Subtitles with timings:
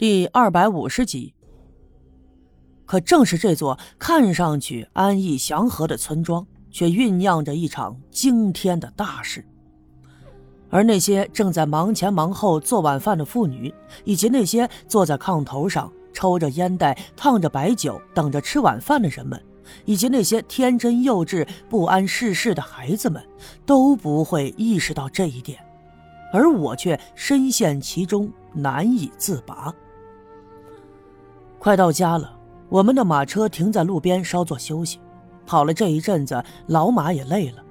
[0.00, 1.34] 第二百五十集。
[2.86, 9.44] 可正是这座看上去安逸祥和的村庄，却酝酿着一场惊天的大事。
[10.70, 13.74] 而那些正在忙前忙后做晚饭的妇女，
[14.04, 19.38] 以及那些坐在炕头上抽着烟袋、烫着白酒等着吃晚饭的人们，
[19.84, 23.22] 以及那些天真幼稚、不谙世事的孩子们，
[23.66, 25.62] 都不会意识到这一点，
[26.32, 29.70] 而我却深陷其中，难以自拔。
[31.60, 32.32] 快到家了，
[32.70, 34.98] 我们的马车停在路边稍作休息。
[35.44, 37.62] 跑了这一阵子，老马也累了。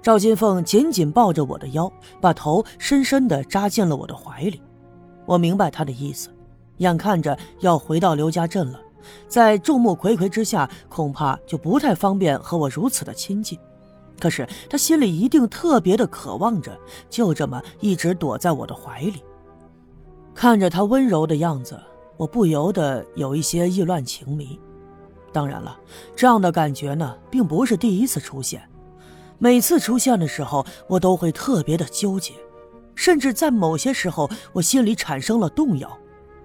[0.00, 4.62] 赵金凤紧紧抱着我的腰，把头深深地扎进了我的怀里。
[5.26, 6.28] 我明白他的意思，
[6.76, 8.78] 眼看着要回到刘家镇了，
[9.26, 13.58] 在众目睽睽之下，恐怕就不太方便和我如此的亲近。
[14.20, 16.78] 可是他心里一定特别的渴望着，
[17.10, 19.24] 就这么一直躲在我的怀里，
[20.34, 21.76] 看着他温柔的样子。
[22.16, 24.58] 我不由得有一些意乱情迷，
[25.32, 25.78] 当然了，
[26.14, 28.62] 这样的感觉呢，并不是第一次出现。
[29.38, 32.34] 每次出现的时候，我都会特别的纠结，
[32.94, 35.98] 甚至在某些时候，我心里产生了动摇。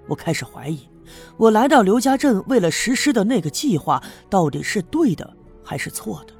[0.07, 0.87] 我开始怀疑，
[1.35, 5.31] 我来到刘家镇为了实施的那个计划，到底是对的
[5.63, 6.33] 还是错的？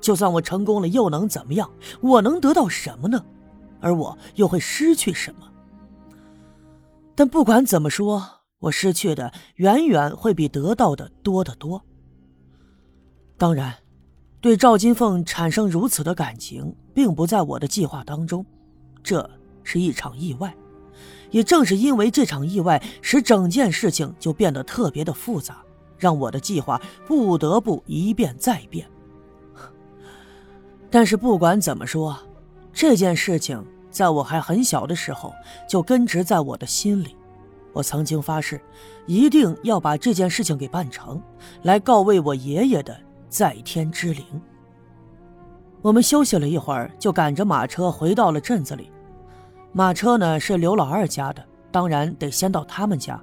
[0.00, 1.70] 就算我成功了，又能怎么样？
[2.00, 3.22] 我能得到什么呢？
[3.80, 5.48] 而我又会失去什么？
[7.14, 8.41] 但不管怎么说。
[8.62, 11.82] 我失去的远远会比得到的多得多。
[13.36, 13.74] 当然，
[14.40, 18.46] 对赵金凤产生如此的感情，并不在我的计划当中，
[19.02, 19.28] 这
[19.64, 20.54] 是一场意外。
[21.32, 25.60] 也正是因为这场意外，使整件事情就变得特别的复杂，
[25.98, 28.86] 让我的计划不得不一变再变。
[30.88, 32.16] 但是不管怎么说，
[32.72, 35.34] 这件事情在我还很小的时候
[35.68, 37.16] 就根植在我的心里。
[37.72, 38.60] 我曾经发誓，
[39.06, 41.20] 一定要把这件事情给办成，
[41.62, 42.96] 来告慰我爷爷的
[43.28, 44.24] 在天之灵。
[45.80, 48.90] 我们休息了一会儿，就赶着马车回到了镇子里。
[49.72, 53.20] 马车呢是刘老二家的，当然得先到他们家。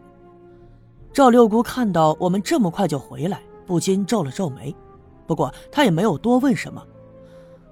[1.13, 4.75] 赵六姑看到我们这么快就回来，不禁皱了皱眉，
[5.25, 6.83] 不过她也没有多问什么。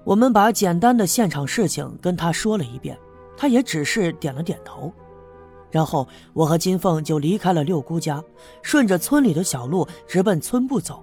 [0.04, 2.96] 我们把简单的现场事情跟她说了一遍，
[3.36, 4.92] 她也只是点了点头。
[5.70, 8.22] 然后我和金凤就离开了六姑家，
[8.62, 11.02] 顺着村里的小路直奔村部走。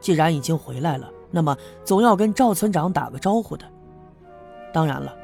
[0.00, 3.64] 既然已经回来了，那么总要跟赵村长打个招呼的。
[4.72, 5.14] 当然了，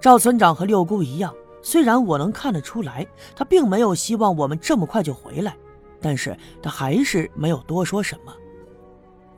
[0.00, 5.56] 赵村长和六姑一样，虽然我能看得出来他并没有希望我们这么快就回来，
[6.00, 8.32] 但是他还是没有多说什么。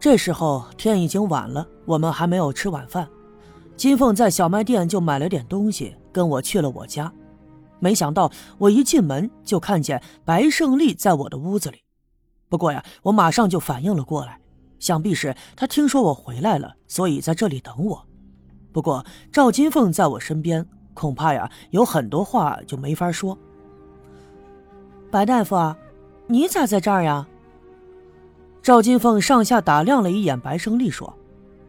[0.01, 3.09] 这时候天已经晚了，我们还没有吃晚饭。
[3.77, 7.11] 金凤在小卖店就买了点东西，跟我去了我家。
[7.85, 11.83] 没想到我一进门就看见白胜利在我的屋子里，
[12.49, 14.41] 不过呀，我马上就反应了过来，
[14.79, 18.07] 想必是他听说我回来了，所以在这里等我。
[18.73, 23.37] 不过赵金凤在我身边，恐怕呀有很多话就没法说。
[25.11, 25.77] 白大夫，
[26.27, 27.29] 你咋在这儿呀？
[28.63, 31.15] 赵金凤上下打量了一眼白胜利，说：“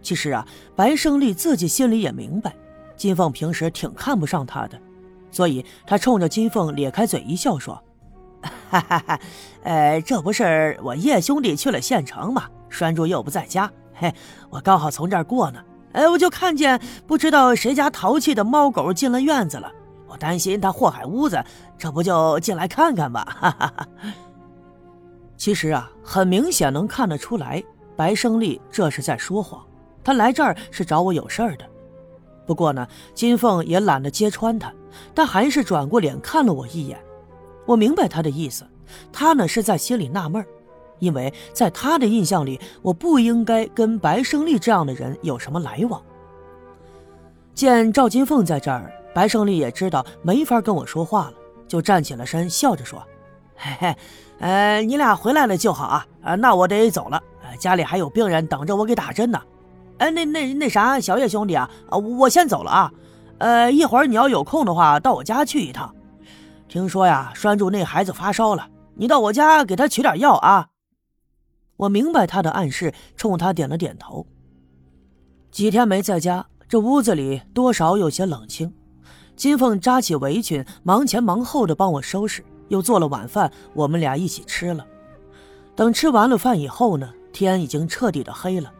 [0.01, 0.47] 其实啊，
[0.77, 2.55] 白胜利自己心里也明白，
[2.95, 4.79] 金凤平时挺看不上他的。”
[5.35, 7.83] 所以他冲着金凤咧开嘴一笑，说
[8.71, 9.19] ：“哈哈哈，
[9.63, 12.43] 呃，这不是我叶兄弟去了县城吗？
[12.69, 14.13] 栓柱又不在家，嘿，
[14.49, 15.61] 我刚好从这儿过呢。
[15.91, 19.69] 哎，我就看见不知道谁家淘气的猫狗进了院子了，
[20.07, 21.43] 我担心他祸害屋子，
[21.77, 23.87] 这不就进来看看吧。”哈哈哈。
[25.35, 27.61] 其实啊，很明显能看得出来，
[27.97, 29.61] 白胜利这是在说谎，
[30.01, 31.65] 他来这儿是找我有事儿的。
[32.45, 34.71] 不过呢，金凤也懒得揭穿他，
[35.13, 36.99] 但还是转过脸看了我一眼。
[37.65, 38.65] 我明白他的意思，
[39.11, 40.45] 他呢是在心里纳闷
[40.99, 46.01] 因为在他的印象里，我不应该跟白胜利这样的人有什么来往。
[47.53, 51.33] 见赵金凤在这儿，白胜利也知道没法跟我说话了，
[51.67, 53.01] 就站起了身，笑着说
[53.55, 53.95] ：“嘿嘿，
[54.39, 57.21] 呃，你俩回来了就好啊，啊，那我得走了，
[57.57, 59.41] 家里还有病人等着我给打针呢。”
[59.97, 61.69] 哎，那那那啥，小叶兄弟啊，
[62.19, 62.91] 我先走了啊。
[63.37, 65.93] 呃，一会儿你要有空的话，到我家去一趟。
[66.67, 70.67] 听说呀，栓柱那孩子发烧了，你到我家给他取点药啊。
[71.77, 74.25] 我明白他的暗示，冲他点了点头。
[75.51, 78.73] 几天没在家，这屋子里多少有些冷清。
[79.35, 84.85] 金凤扎起围裙，忙前忙后的帮我收拾，又做了晚饭，我们俩一起吃了。
[85.75, 88.71] 等吃完了饭以后呢，天已经彻底的黑了。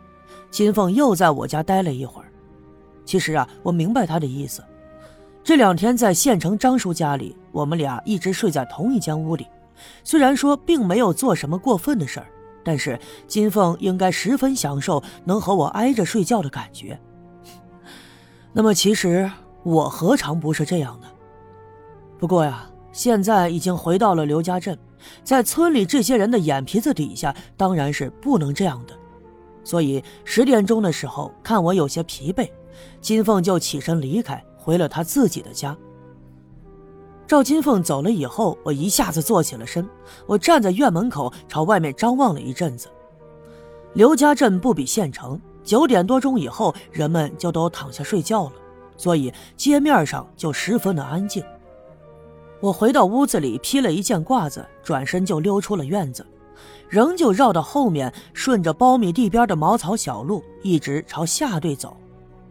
[0.50, 2.32] 金凤又在我家待了一会儿。
[3.04, 4.64] 其实啊，我明白他的意思。
[5.44, 9.46] 这两天在县城张叔家里，我们俩一直睡在同一间屋里。
[10.04, 12.28] 虽然说并没有做什么过分的事儿，
[12.64, 17.00] 但是金凤应该十分享受能和我挨着睡觉的感觉。
[18.54, 19.30] 那么其实
[19.62, 21.08] 我何尝不是这样呢？
[22.18, 24.76] 不过呀，现在已经回到了刘家镇，
[25.24, 28.94] 在村里这些人的眼皮子底下，当然是不能这样的。
[29.66, 32.50] 所以十点钟的时候，看我有些疲惫，
[33.02, 34.42] 金凤就起身离开。
[34.58, 35.78] 回了他自己的家。
[37.28, 39.88] 赵金凤走了以后，我一下子坐起了身。
[40.26, 42.88] 我站在院门口，朝外面张望了一阵子。
[43.94, 48.54] 刘家镇不比县城，九点多钟以后，人们就都躺下睡觉了，
[48.98, 51.44] 所以街面上就十分的安静。
[52.60, 56.26] 我回到屋子里，披了一件褂子，转身就溜出了院子，
[56.90, 61.96] 仍旧绕到后面，顺着苞米地边的茅草小路，一直朝下队走。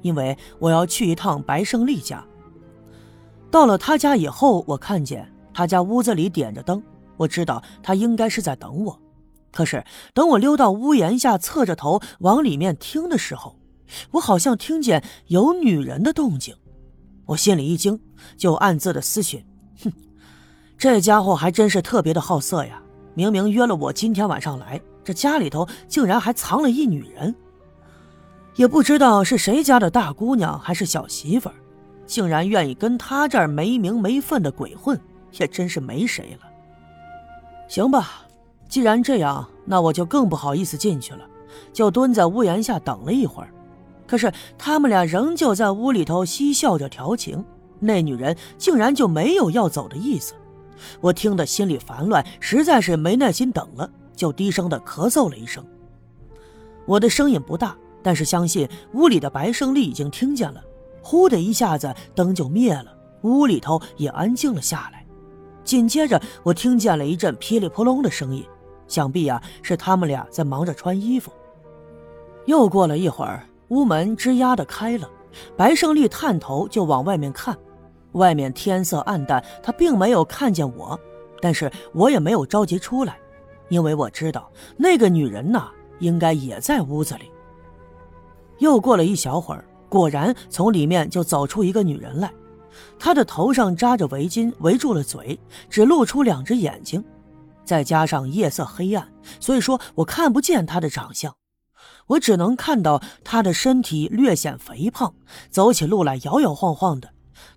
[0.03, 2.23] 因为我要去一趟白胜利家。
[3.51, 6.83] 到了他家以后，我看见他家屋子里点着灯，
[7.17, 9.01] 我知道他应该是在等我。
[9.51, 13.57] 可是等我溜到屋檐下，侧着头往里面听的时候，
[14.11, 16.55] 我好像听见有女人的动静。
[17.27, 17.99] 我心里一惊，
[18.37, 19.43] 就暗自的思忖：
[19.83, 19.91] 哼，
[20.77, 22.83] 这家伙还真是特别的好色呀！
[23.15, 27.35] 明明约了我今天晚上来，这家里头竟然还藏了一女人。
[28.57, 31.55] 也不知道是谁家的大姑娘还是小媳妇儿，
[32.07, 35.01] 竟然愿意跟他这儿没名没分的鬼混，
[35.33, 36.49] 也真是没谁了。
[37.69, 38.27] 行吧，
[38.69, 41.25] 既然这样，那我就更不好意思进去了，
[41.73, 43.49] 就蹲在屋檐下等了一会儿。
[44.07, 47.45] 可是他们俩仍旧在屋里头嬉笑着调情，
[47.81, 50.35] 那女人竟然就没有要走的意思。
[51.01, 55.65] 我听得心里烦乱，实在是没耐心等了，就低声的咳嗽了一声。
[56.87, 57.77] 我的声音不大。
[58.07, 60.63] 但是相信屋里的白胜利已经听见了，
[61.03, 65.07] 呼的一下子灯就灭了，屋里头也安静了下来。
[65.65, 68.45] 紧接着我听见了一阵噼里扑隆的声音，
[68.87, 71.33] 想必呀是他们俩在忙着穿衣服。
[72.45, 75.09] 又过了一会儿，屋门吱呀的开了，
[75.57, 77.57] 白胜利探头就往外面看，
[78.15, 80.99] 外面天色暗淡，他并没有看见我，
[81.41, 83.17] 但是我也没有着急出来，
[83.69, 85.71] 因为我知道那个女人呐
[86.01, 87.31] 应该也在屋子里。
[88.59, 92.33] 又过了一小会儿，果然从里面就走出一个女人来。
[92.99, 95.39] 她的头上扎着围巾，围住了嘴，
[95.69, 97.05] 只露出两只眼睛。
[97.65, 99.09] 再加上夜色黑暗，
[99.41, 101.35] 所以说我看不见她的长相。
[102.07, 105.15] 我只能看到她的身体略显肥胖，
[105.51, 107.09] 走起路来摇摇晃晃的，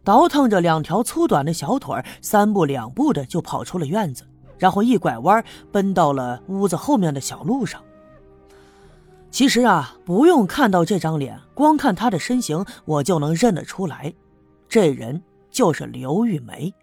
[0.03, 4.23] 倒腾着两条粗短的小腿，三步两步的就跑出了院子，
[4.57, 7.81] 然后一拐弯，奔到了屋子后面的小路上。
[9.29, 14.13] 其实啊，不用看到这张脸，光看他的身形，我就能认得出来，
[14.69, 15.21] 这人
[15.51, 16.73] 就是刘玉梅。